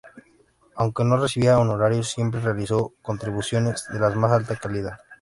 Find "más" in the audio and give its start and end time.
4.09-4.31